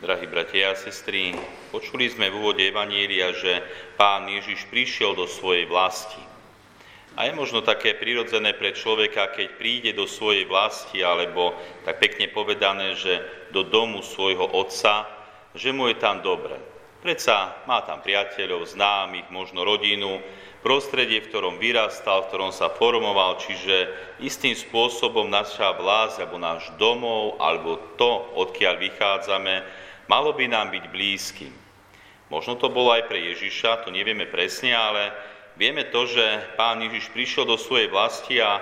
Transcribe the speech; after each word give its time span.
Drahí 0.00 0.32
bratia 0.32 0.72
a 0.72 0.80
sestry, 0.80 1.36
počuli 1.68 2.08
sme 2.08 2.32
v 2.32 2.40
úvode 2.40 2.64
Evanielia, 2.64 3.36
že 3.36 3.60
pán 4.00 4.24
Ježiš 4.32 4.64
prišiel 4.72 5.12
do 5.12 5.28
svojej 5.28 5.68
vlasti. 5.68 6.24
A 7.20 7.28
je 7.28 7.36
možno 7.36 7.60
také 7.60 7.92
prirodzené 7.92 8.56
pre 8.56 8.72
človeka, 8.72 9.28
keď 9.28 9.60
príde 9.60 9.92
do 9.92 10.08
svojej 10.08 10.48
vlasti, 10.48 11.04
alebo 11.04 11.52
tak 11.84 12.00
pekne 12.00 12.32
povedané, 12.32 12.96
že 12.96 13.20
do 13.52 13.60
domu 13.60 14.00
svojho 14.00 14.48
otca, 14.48 15.04
že 15.52 15.68
mu 15.68 15.92
je 15.92 16.00
tam 16.00 16.24
dobre. 16.24 16.56
Predsa 17.04 17.60
má 17.68 17.84
tam 17.84 18.00
priateľov, 18.00 18.72
známych, 18.72 19.28
možno 19.28 19.68
rodinu, 19.68 20.24
prostredie, 20.64 21.20
v 21.20 21.28
ktorom 21.28 21.60
vyrastal, 21.60 22.24
v 22.24 22.28
ktorom 22.32 22.52
sa 22.56 22.72
formoval, 22.72 23.36
čiže 23.36 23.92
istým 24.24 24.56
spôsobom 24.56 25.28
naša 25.28 25.76
vlast, 25.76 26.24
alebo 26.24 26.40
náš 26.40 26.72
domov, 26.80 27.36
alebo 27.36 27.76
to, 28.00 28.32
odkiaľ 28.40 28.80
vychádzame, 28.80 29.88
malo 30.10 30.34
by 30.34 30.50
nám 30.50 30.74
byť 30.74 30.84
blízkym. 30.90 31.54
Možno 32.34 32.58
to 32.58 32.66
bolo 32.66 32.90
aj 32.90 33.06
pre 33.06 33.30
Ježiša, 33.30 33.86
to 33.86 33.94
nevieme 33.94 34.26
presne, 34.26 34.74
ale 34.74 35.14
vieme 35.54 35.86
to, 35.86 36.10
že 36.10 36.50
pán 36.58 36.82
Ježiš 36.82 37.14
prišiel 37.14 37.46
do 37.46 37.54
svojej 37.54 37.86
vlasti 37.86 38.42
a 38.42 38.58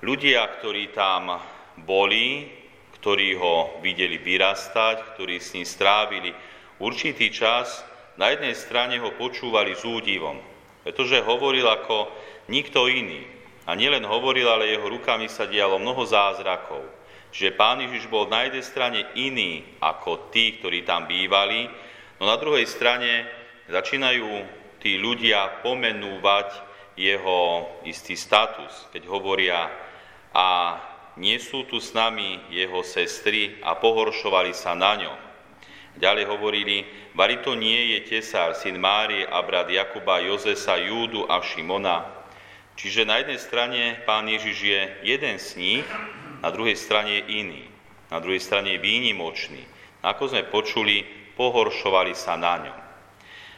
ľudia, 0.00 0.48
ktorí 0.56 0.96
tam 0.96 1.36
boli, 1.84 2.48
ktorí 2.96 3.36
ho 3.36 3.84
videli 3.84 4.16
vyrastať, 4.16 5.12
ktorí 5.12 5.36
s 5.36 5.52
ním 5.52 5.68
strávili 5.68 6.32
určitý 6.80 7.28
čas, 7.28 7.84
na 8.16 8.32
jednej 8.32 8.56
strane 8.56 8.96
ho 8.98 9.14
počúvali 9.14 9.76
s 9.76 9.84
údivom, 9.84 10.40
pretože 10.82 11.22
hovoril 11.22 11.68
ako 11.68 12.10
nikto 12.48 12.88
iný. 12.88 13.28
A 13.68 13.76
nielen 13.76 14.02
hovoril, 14.08 14.48
ale 14.48 14.72
jeho 14.72 14.88
rukami 14.88 15.28
sa 15.28 15.44
dialo 15.44 15.76
mnoho 15.76 16.02
zázrakov 16.08 16.80
že 17.32 17.54
pán 17.54 17.80
Ježiš 17.84 18.08
bol 18.08 18.26
na 18.26 18.48
jednej 18.48 18.64
strane 18.64 19.00
iný 19.14 19.64
ako 19.78 20.32
tí, 20.32 20.58
ktorí 20.58 20.82
tam 20.82 21.04
bývali, 21.04 21.68
no 22.18 22.26
na 22.26 22.36
druhej 22.40 22.64
strane 22.64 23.28
začínajú 23.68 24.26
tí 24.80 24.96
ľudia 24.96 25.60
pomenúvať 25.60 26.48
jeho 26.98 27.68
istý 27.86 28.18
status, 28.18 28.90
keď 28.90 29.02
hovoria 29.06 29.70
a 30.34 30.48
nie 31.18 31.38
sú 31.38 31.66
tu 31.66 31.82
s 31.82 31.94
nami 31.94 32.38
jeho 32.50 32.82
sestry 32.82 33.58
a 33.62 33.74
pohoršovali 33.78 34.54
sa 34.54 34.74
na 34.74 34.94
ňom. 34.98 35.18
Ďalej 35.98 36.24
hovorili, 36.30 36.86
bari 37.10 37.42
nie 37.58 37.98
je 37.98 37.98
tesár, 38.06 38.54
syn 38.54 38.78
Márie 38.78 39.26
a 39.26 39.42
brat 39.42 39.66
Jakuba, 39.66 40.22
Jozesa, 40.22 40.78
Júdu 40.78 41.26
a 41.26 41.42
Šimona. 41.42 42.06
Čiže 42.78 43.02
na 43.02 43.18
jednej 43.18 43.42
strane 43.42 43.82
pán 44.06 44.30
Ježiš 44.30 44.58
je 44.62 44.80
jeden 45.02 45.36
z 45.42 45.48
nich, 45.58 45.86
na 46.42 46.48
druhej 46.50 46.78
strane 46.78 47.22
je 47.22 47.42
iný, 47.42 47.64
na 48.08 48.18
druhej 48.22 48.40
strane 48.40 48.76
je 48.76 48.82
výnimočný. 48.82 49.62
Ako 50.02 50.30
sme 50.30 50.46
počuli, 50.46 51.02
pohoršovali 51.34 52.14
sa 52.14 52.38
na 52.38 52.54
ňom. 52.62 52.78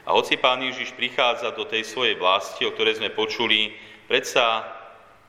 A 0.08 0.16
hoci 0.16 0.40
Pán 0.40 0.64
Ježiš 0.64 0.96
prichádza 0.96 1.52
do 1.52 1.68
tej 1.68 1.84
svojej 1.84 2.16
vlasti, 2.16 2.64
o 2.64 2.72
ktorej 2.72 2.98
sme 2.98 3.12
počuli, 3.12 3.76
predsa 4.08 4.64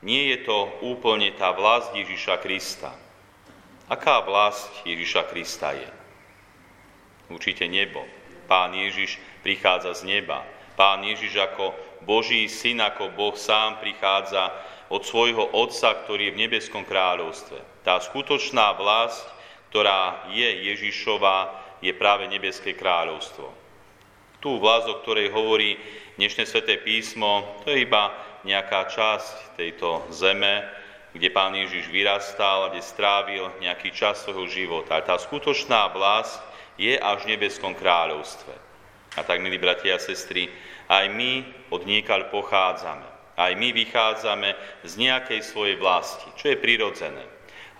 nie 0.02 0.32
je 0.34 0.48
to 0.48 0.82
úplne 0.82 1.30
tá 1.36 1.52
vlast 1.54 1.92
Ježiša 1.94 2.40
Krista. 2.42 2.90
Aká 3.92 4.24
vlast 4.24 4.72
Ježiša 4.88 5.28
Krista 5.28 5.76
je? 5.76 5.90
Určite 7.28 7.68
nebo. 7.68 8.02
Pán 8.48 8.74
Ježiš 8.74 9.20
prichádza 9.44 9.92
z 10.02 10.08
neba. 10.08 10.42
Pán 10.74 11.04
Ježiš 11.04 11.36
ako 11.36 11.76
Boží 12.02 12.50
syn, 12.50 12.82
ako 12.82 13.14
Boh 13.14 13.36
sám 13.38 13.78
prichádza 13.78 14.50
od 14.92 15.02
svojho 15.06 15.56
Otca, 15.56 15.96
ktorý 16.04 16.30
je 16.30 16.34
v 16.36 16.42
nebeskom 16.46 16.84
kráľovstve. 16.84 17.86
Tá 17.86 17.98
skutočná 18.02 18.76
vlast, 18.76 19.24
ktorá 19.72 20.28
je 20.30 20.68
Ježišová, 20.68 21.62
je 21.82 21.90
práve 21.96 22.28
nebeské 22.30 22.76
kráľovstvo. 22.78 23.50
Tú 24.38 24.58
vlast, 24.58 24.86
o 24.86 25.00
ktorej 25.02 25.34
hovorí 25.34 25.78
dnešné 26.18 26.46
sväté 26.46 26.78
písmo, 26.78 27.58
to 27.64 27.74
je 27.74 27.86
iba 27.86 28.14
nejaká 28.46 28.90
časť 28.90 29.58
tejto 29.58 30.06
zeme, 30.10 30.66
kde 31.12 31.28
pán 31.30 31.52
Ježiš 31.54 31.88
vyrastal, 31.92 32.72
kde 32.72 32.82
strávil 32.82 33.44
nejaký 33.60 33.92
čas 33.92 34.22
svojho 34.22 34.48
života. 34.48 35.02
Tá 35.04 35.16
skutočná 35.20 35.88
vlast 35.92 36.40
je 36.80 36.96
až 36.96 37.24
v 37.24 37.36
nebeskom 37.36 37.76
kráľovstve. 37.76 38.54
A 39.12 39.20
tak, 39.20 39.44
milí 39.44 39.60
bratia 39.60 40.00
a 40.00 40.00
sestry, 40.00 40.48
aj 40.88 41.04
my 41.12 41.46
od 41.70 41.82
niekaľ 41.84 42.30
pochádzame. 42.32 43.08
Aj 43.36 43.52
my 43.56 43.68
vychádzame 43.72 44.54
z 44.84 44.92
nejakej 45.00 45.40
svojej 45.40 45.76
vlasti, 45.80 46.28
čo 46.36 46.52
je 46.52 46.60
prirodzené. 46.60 47.24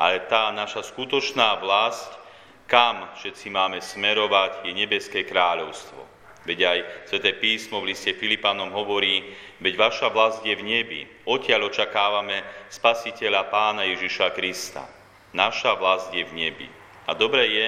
Ale 0.01 0.25
tá 0.27 0.51
naša 0.51 0.83
skutočná 0.83 1.61
vlast, 1.61 2.11
kam 2.67 3.13
všetci 3.21 3.53
máme 3.53 3.79
smerovať, 3.85 4.65
je 4.65 4.73
nebeské 4.73 5.29
kráľovstvo. 5.29 6.01
Veď 6.43 6.59
aj 6.67 6.79
Sveté 7.07 7.39
písmo 7.39 7.79
v 7.79 7.95
liste 7.95 8.19
Filipanom 8.19 8.75
hovorí, 8.75 9.23
veď 9.63 9.79
vaša 9.79 10.09
vlast 10.11 10.43
je 10.43 10.59
v 10.59 10.67
nebi, 10.67 11.07
odtiaľ 11.23 11.71
očakávame 11.71 12.43
spasiteľa 12.67 13.47
pána 13.47 13.87
Ježiša 13.87 14.35
Krista. 14.35 14.83
Naša 15.31 15.79
vlast 15.79 16.11
je 16.11 16.27
v 16.27 16.35
nebi. 16.35 16.67
A 17.07 17.15
dobre 17.15 17.47
je 17.47 17.67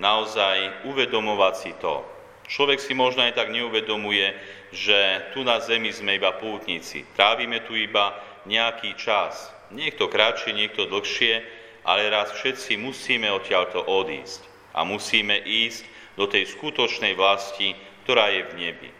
naozaj 0.00 0.88
uvedomovať 0.88 1.54
si 1.54 1.72
to. 1.76 2.00
Človek 2.48 2.80
si 2.80 2.92
možno 2.96 3.24
aj 3.24 3.36
tak 3.36 3.52
neuvedomuje, 3.52 4.32
že 4.74 5.30
tu 5.30 5.46
na 5.46 5.62
zemi 5.62 5.94
sme 5.94 6.18
iba 6.18 6.34
pútnici. 6.34 7.06
Trávime 7.14 7.62
tu 7.62 7.78
iba 7.78 8.18
nejaký 8.44 8.98
čas. 8.98 9.54
Niekto 9.70 10.10
kratšie, 10.10 10.50
niekto 10.52 10.90
dlhšie, 10.90 11.40
ale 11.86 12.10
raz 12.10 12.34
všetci 12.34 12.76
musíme 12.82 13.30
odtiaľto 13.30 13.86
odísť. 13.86 14.42
A 14.74 14.82
musíme 14.82 15.38
ísť 15.46 15.86
do 16.18 16.26
tej 16.26 16.50
skutočnej 16.50 17.14
vlasti, 17.14 17.78
ktorá 18.02 18.34
je 18.34 18.42
v 18.50 18.54
nebi. 18.58 18.90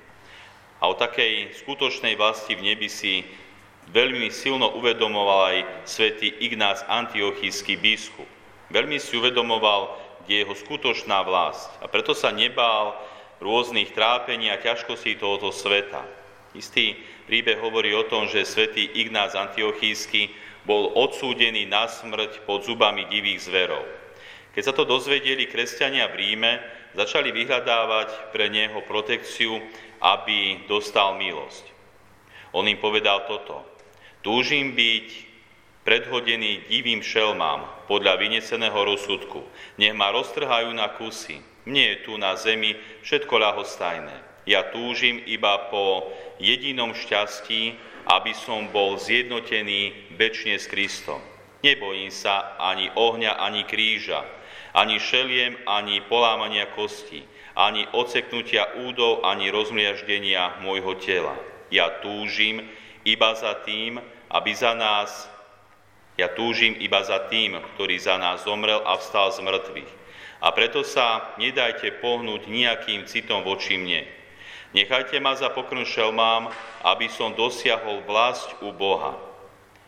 A 0.79 0.87
o 0.87 0.95
takej 0.95 1.55
skutočnej 1.65 2.15
vlasti 2.15 2.55
v 2.55 2.75
nebi 2.75 2.87
si 2.87 3.27
veľmi 3.91 4.31
silno 4.31 4.73
uvedomoval 4.79 5.41
aj 5.55 5.59
svätý 5.85 6.31
Ignác 6.41 6.87
Antiochísky 6.87 7.75
biskup. 7.77 8.29
Veľmi 8.71 8.97
si 9.03 9.19
uvedomoval, 9.19 9.97
kde 10.25 10.33
je 10.35 10.43
jeho 10.47 10.55
skutočná 10.57 11.21
vlast. 11.27 11.69
A 11.85 11.87
preto 11.91 12.17
sa 12.17 12.33
nebál 12.33 12.97
rôznych 13.45 13.93
trápení 13.93 14.49
a 14.49 14.57
ťažkostí 14.57 15.21
tohoto 15.21 15.53
sveta. 15.53 16.01
Istý 16.57 16.97
príbeh 17.29 17.61
hovorí 17.61 17.93
o 17.93 18.09
tom, 18.09 18.25
že 18.25 18.49
svätý 18.49 18.89
Ignác 18.97 19.37
Antiochísky 19.37 20.33
bol 20.65 20.97
odsúdený 20.97 21.69
na 21.69 21.85
smrť 21.85 22.49
pod 22.49 22.65
zubami 22.65 23.05
divých 23.13 23.45
zverov. 23.45 23.85
Keď 24.57 24.63
sa 24.65 24.73
to 24.73 24.89
dozvedeli 24.89 25.45
kresťania 25.45 26.09
v 26.09 26.19
Ríme, 26.25 26.53
začali 26.97 27.35
vyhľadávať 27.35 28.33
pre 28.33 28.49
neho 28.49 28.81
protekciu, 28.87 29.61
aby 30.01 30.65
dostal 30.71 31.19
milosť. 31.21 31.75
On 32.55 32.65
im 32.65 32.79
povedal 32.79 33.27
toto. 33.27 33.67
Túžim 34.23 34.73
byť 34.73 35.09
predhodený 35.85 36.71
divým 36.71 37.05
šelmám 37.05 37.85
podľa 37.91 38.17
vyneceného 38.17 38.79
rozsudku. 38.89 39.45
Nech 39.77 39.93
ma 39.93 40.15
roztrhajú 40.15 40.73
na 40.73 40.89
kusy, 40.97 41.43
mne 41.65 41.97
je 41.97 41.97
tu 42.05 42.13
na 42.21 42.37
zemi 42.37 42.77
všetko 43.05 43.41
ľahostajné. 43.41 44.45
Ja 44.45 44.69
túžim 44.69 45.25
iba 45.25 45.73
po 45.73 46.13
jedinom 46.37 46.93
šťastí, 46.93 47.73
aby 48.05 48.37
som 48.37 48.69
bol 48.69 49.01
zjednotený 49.01 50.13
väčšine 50.21 50.61
s 50.61 50.69
Kristom. 50.69 51.21
Nebojím 51.65 52.13
sa 52.13 52.61
ani 52.61 52.93
ohňa, 52.93 53.41
ani 53.41 53.65
kríža, 53.65 54.21
ani 54.77 55.01
šeliem, 55.01 55.57
ani 55.65 56.05
polámania 56.05 56.69
kosti, 56.77 57.25
ani 57.57 57.89
oceknutia 57.97 58.85
údov, 58.85 59.25
ani 59.25 59.49
rozmliaždenia 59.49 60.61
môjho 60.61 61.01
tela. 61.01 61.33
Ja 61.73 61.89
túžim 62.05 62.69
iba 63.09 63.33
za 63.33 63.57
tým, 63.65 63.97
aby 64.29 64.53
za 64.53 64.77
nás, 64.77 65.33
ja 66.21 66.29
túžim 66.29 66.77
iba 66.77 67.01
za 67.01 67.25
tým, 67.33 67.57
ktorý 67.75 67.97
za 67.97 68.21
nás 68.21 68.45
zomrel 68.45 68.85
a 68.85 69.01
vstal 69.01 69.33
z 69.33 69.41
mŕtvych 69.41 70.04
a 70.41 70.49
preto 70.55 70.87
sa 70.87 71.35
nedajte 71.37 71.99
pohnúť 72.03 72.47
nejakým 72.51 73.07
citom 73.07 73.43
voči 73.43 73.79
mne. 73.79 74.07
Nechajte 74.75 75.23
ma 75.23 75.39
za 75.39 75.55
pokrm 75.55 75.87
šelmám, 75.87 76.51
aby 76.83 77.07
som 77.07 77.31
dosiahol 77.39 78.03
vlast 78.03 78.51
u 78.59 78.75
Boha. 78.75 79.15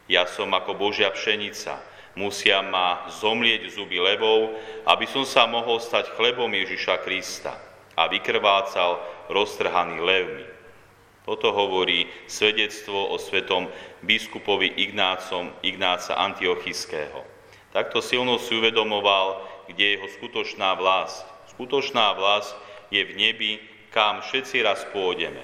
Ja 0.07 0.23
som 0.31 0.55
ako 0.55 0.79
Božia 0.79 1.11
pšenica, 1.11 1.83
musia 2.15 2.63
ma 2.63 3.11
zomlieť 3.11 3.67
zuby 3.75 3.99
levou, 3.99 4.55
aby 4.87 5.11
som 5.11 5.27
sa 5.27 5.51
mohol 5.51 5.83
stať 5.83 6.15
chlebom 6.15 6.49
Ježiša 6.55 7.03
Krista 7.03 7.59
a 7.99 8.07
vykrvácal 8.07 9.03
roztrhaný 9.27 9.99
levmi. 9.99 10.47
Toto 11.27 11.51
hovorí 11.51 12.07
svedectvo 12.31 13.11
o 13.11 13.19
svetom 13.19 13.67
biskupovi 14.07 14.79
Ignácom, 14.79 15.51
Ignáca 15.67 16.15
Antiochiského. 16.15 17.27
Takto 17.75 17.99
silno 17.99 18.39
si 18.39 18.55
uvedomoval, 18.55 19.56
kde 19.69 19.83
je 19.85 19.95
jeho 19.99 20.09
skutočná 20.19 20.75
vlast. 20.75 21.27
Skutočná 21.53 22.15
vlast 22.15 22.55
je 22.91 23.03
v 23.03 23.13
nebi, 23.17 23.53
kam 23.91 24.23
všetci 24.23 24.63
raz 24.63 24.85
pôjdeme. 24.93 25.43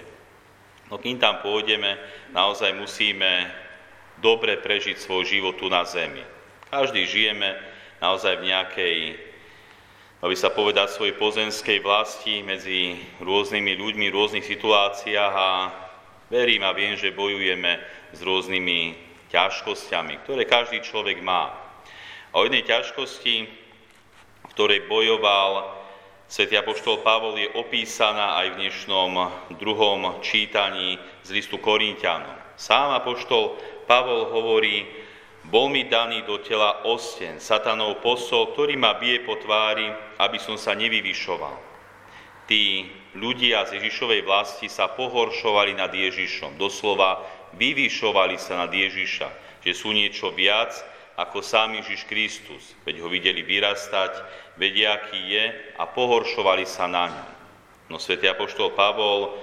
No 0.90 1.00
kým 1.00 1.16
tam 1.16 1.40
pôjdeme, 1.40 1.96
naozaj 2.36 2.76
musíme 2.76 3.48
dobre 4.20 4.60
prežiť 4.60 5.00
svoj 5.00 5.24
život 5.24 5.56
tu 5.56 5.72
na 5.72 5.88
zemi. 5.88 6.20
Každý 6.68 7.08
žijeme 7.08 7.56
naozaj 8.00 8.40
v 8.40 8.48
nejakej 8.52 8.96
aby 10.22 10.38
sa 10.38 10.54
povedať 10.54 10.94
svojej 10.94 11.18
pozemskej 11.18 11.82
vlasti 11.82 12.46
medzi 12.46 12.94
rôznymi 13.18 13.74
ľuďmi 13.74 14.06
v 14.06 14.14
rôznych 14.14 14.46
situáciách 14.46 15.34
a 15.34 15.50
verím 16.30 16.62
a 16.62 16.70
viem, 16.70 16.94
že 16.94 17.10
bojujeme 17.10 17.82
s 18.14 18.22
rôznymi 18.22 18.94
ťažkosťami, 19.34 20.22
ktoré 20.22 20.46
každý 20.46 20.78
človek 20.78 21.18
má. 21.26 21.50
A 22.30 22.38
o 22.38 22.46
jednej 22.46 22.62
ťažkosti, 22.62 23.50
v 24.42 24.50
ktorej 24.52 24.90
bojoval 24.90 25.70
svätý 26.26 26.58
Apoštol 26.58 27.04
Pavol, 27.04 27.38
je 27.38 27.48
opísaná 27.54 28.40
aj 28.40 28.56
v 28.56 28.58
dnešnom 28.66 29.12
druhom 29.60 30.18
čítaní 30.24 30.96
z 31.22 31.28
listu 31.36 31.60
Korintianom. 31.60 32.34
Sám 32.56 32.96
Apoštol 32.98 33.56
Pavol 33.84 34.32
hovorí, 34.32 34.86
bol 35.42 35.68
mi 35.68 35.90
daný 35.90 36.22
do 36.22 36.38
tela 36.38 36.86
osten, 36.86 37.42
satanov 37.42 37.98
posol, 37.98 38.54
ktorý 38.54 38.78
ma 38.78 38.94
bije 38.94 39.26
po 39.26 39.34
tvári, 39.42 39.90
aby 40.22 40.38
som 40.38 40.54
sa 40.54 40.72
nevyvyšoval. 40.78 41.56
Tí 42.46 42.86
ľudia 43.18 43.66
z 43.66 43.78
Ježišovej 43.82 44.22
vlasti 44.22 44.70
sa 44.70 44.90
pohoršovali 44.90 45.74
nad 45.74 45.90
Ježišom, 45.90 46.58
doslova 46.58 47.22
vyvyšovali 47.58 48.38
sa 48.38 48.66
nad 48.66 48.72
Ježiša, 48.72 49.60
že 49.62 49.72
sú 49.74 49.90
niečo 49.92 50.30
viac 50.32 50.72
ako 51.22 51.38
sám 51.38 51.78
Ježiš 51.78 52.02
Kristus, 52.10 52.74
veď 52.82 53.06
ho 53.06 53.08
videli 53.08 53.46
vyrastať, 53.46 54.18
vedia, 54.58 54.98
aký 54.98 55.22
je 55.22 55.44
a 55.78 55.86
pohoršovali 55.86 56.66
sa 56.66 56.90
na 56.90 57.06
ňom. 57.06 57.30
No 57.94 58.02
svätý 58.02 58.26
Apoštol 58.26 58.74
Pavol, 58.74 59.38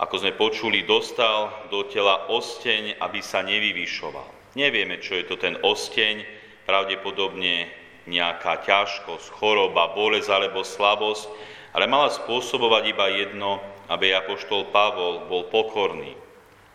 ako 0.00 0.14
sme 0.18 0.32
počuli, 0.32 0.88
dostal 0.88 1.52
do 1.68 1.84
tela 1.84 2.32
osteň, 2.32 2.96
aby 2.96 3.20
sa 3.20 3.44
nevyvyšoval. 3.44 4.56
Nevieme, 4.56 4.98
čo 5.04 5.20
je 5.20 5.24
to 5.28 5.36
ten 5.36 5.60
osteň, 5.60 6.24
pravdepodobne 6.64 7.68
nejaká 8.08 8.64
ťažkosť, 8.66 9.36
choroba, 9.36 9.92
bolesť 9.94 10.28
alebo 10.32 10.64
slabosť, 10.64 11.28
ale 11.76 11.86
mala 11.88 12.08
spôsobovať 12.10 12.82
iba 12.88 13.06
jedno, 13.12 13.60
aby 13.92 14.16
Apoštol 14.16 14.72
Pavol 14.72 15.28
bol 15.28 15.48
pokorný. 15.52 16.16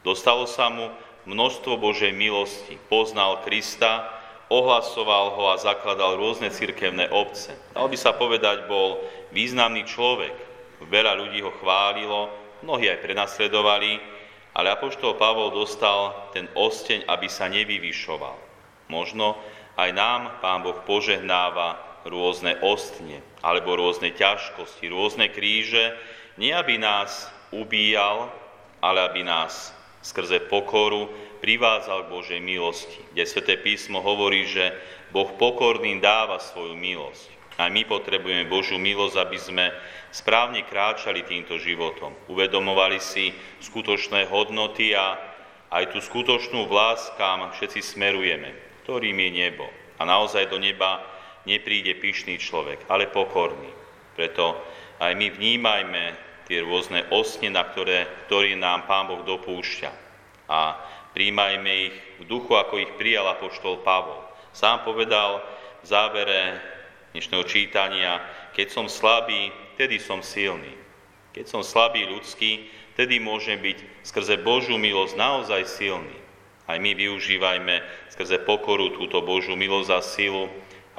Dostalo 0.05 0.47
sa 0.47 0.71
mu 0.71 0.87
množstvo 1.27 1.75
Božej 1.75 2.15
milosti, 2.15 2.79
poznal 2.87 3.43
Krista, 3.43 4.16
ohlasoval 4.47 5.35
ho 5.35 5.44
a 5.51 5.59
zakladal 5.59 6.15
rôzne 6.15 6.47
cirkevné 6.47 7.11
obce. 7.11 7.51
Dalo 7.75 7.91
by 7.91 7.97
sa 7.99 8.15
povedať, 8.15 8.67
bol 8.67 9.03
významný 9.35 9.83
človek. 9.83 10.33
Veľa 10.88 11.19
ľudí 11.19 11.44
ho 11.44 11.51
chválilo, 11.59 12.31
mnohí 12.63 12.88
aj 12.88 13.03
prenasledovali, 13.03 13.99
ale 14.57 14.73
Apoštol 14.73 15.19
Pavol 15.19 15.53
dostal 15.53 16.31
ten 16.33 16.49
osteň, 16.55 17.05
aby 17.05 17.27
sa 17.29 17.45
nevyvyšoval. 17.51 18.38
Možno 18.88 19.38
aj 19.75 19.89
nám 19.94 20.21
Pán 20.41 20.63
Boh 20.63 20.79
požehnáva 20.88 21.77
rôzne 22.07 22.55
ostne, 22.63 23.19
alebo 23.44 23.75
rôzne 23.75 24.15
ťažkosti, 24.15 24.88
rôzne 24.88 25.27
kríže, 25.29 25.94
nie 26.39 26.55
aby 26.55 26.79
nás 26.79 27.27
ubíjal, 27.51 28.31
ale 28.79 29.03
aby 29.03 29.21
nás 29.27 29.75
skrze 30.01 30.47
pokoru 30.47 31.11
privádzal 31.39 32.05
k 32.05 32.11
Božej 32.13 32.41
milosti. 32.41 32.99
Kde 33.13 33.23
Sveté 33.25 33.55
písmo 33.57 34.01
hovorí, 34.01 34.45
že 34.49 34.73
Boh 35.09 35.29
pokorným 35.39 36.03
dáva 36.03 36.41
svoju 36.41 36.75
milosť. 36.75 37.37
Aj 37.57 37.73
my 37.73 37.89
potrebujeme 37.89 38.45
Božiu 38.45 38.77
milosť, 38.77 39.15
aby 39.17 39.37
sme 39.41 39.65
správne 40.13 40.61
kráčali 40.69 41.25
týmto 41.25 41.57
životom. 41.57 42.13
Uvedomovali 42.29 43.01
si 43.01 43.33
skutočné 43.65 44.29
hodnoty 44.29 44.93
a 44.93 45.17
aj 45.73 45.89
tú 45.89 45.99
skutočnú 45.99 46.69
vlast, 46.69 47.17
kam 47.17 47.49
všetci 47.49 47.81
smerujeme, 47.81 48.53
ktorým 48.85 49.17
je 49.17 49.29
nebo. 49.33 49.65
A 49.97 50.05
naozaj 50.05 50.53
do 50.53 50.61
neba 50.61 51.01
nepríde 51.49 51.97
pyšný 51.97 52.37
človek, 52.37 52.85
ale 52.87 53.09
pokorný. 53.09 53.73
Preto 54.13 54.53
aj 55.01 55.17
my 55.17 55.27
vnímajme 55.33 56.03
tie 56.45 56.63
rôzne 56.63 57.09
osne, 57.11 57.51
na 57.51 57.65
ktoré, 57.67 58.07
ktoré 58.29 58.55
nám 58.55 58.87
Pán 58.87 59.09
Boh 59.11 59.25
dopúšťa. 59.25 59.91
A 60.47 60.79
príjmajme 61.17 61.89
ich 61.89 61.97
v 62.21 62.29
duchu, 62.29 62.53
ako 62.53 62.77
ich 62.77 62.93
prijal 62.93 63.25
apoštol 63.25 63.81
Pavol. 63.81 64.21
Sám 64.53 64.85
povedal 64.85 65.41
v 65.81 65.85
závere 65.89 66.61
dnešného 67.17 67.41
čítania, 67.49 68.21
keď 68.53 68.69
som 68.69 68.85
slabý, 68.85 69.49
tedy 69.81 69.97
som 69.97 70.21
silný. 70.21 70.77
Keď 71.33 71.49
som 71.49 71.65
slabý 71.65 72.05
ľudský, 72.05 72.69
tedy 72.93 73.17
môžem 73.17 73.57
byť 73.57 74.05
skrze 74.05 74.45
Božiu 74.45 74.77
milosť 74.77 75.17
naozaj 75.17 75.65
silný. 75.65 76.13
Aj 76.69 76.77
my 76.77 76.93
využívajme 76.93 77.81
skrze 78.13 78.45
pokoru 78.45 78.93
túto 78.93 79.17
Božiu 79.25 79.57
milosť 79.57 79.89
a 79.97 80.05
silu, 80.05 80.45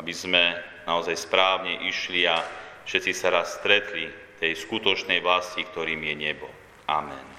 aby 0.03 0.11
sme 0.11 0.59
naozaj 0.82 1.14
správne 1.14 1.87
išli 1.87 2.26
a 2.26 2.43
všetci 2.91 3.14
sa 3.14 3.38
raz 3.38 3.62
stretli 3.62 4.11
tej 4.43 4.59
skutočnej 4.67 5.23
vlasti, 5.23 5.62
ktorým 5.62 6.03
je 6.11 6.14
nebo. 6.19 6.50
Amen. 6.91 7.38